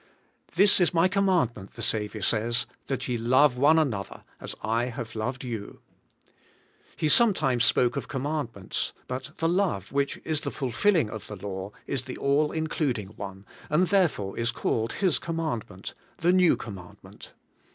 [0.55, 5.13] 'This is my commandment,' the Saviour says, *that ye love one another, as I have
[5.13, 5.79] loved you.'
[6.95, 11.35] He some times spoke of commandments, but the love, which is the fulfilling of the
[11.35, 15.93] law, is the all including one, and therefore is called His commandment—
[16.23, 17.33] the new commandment.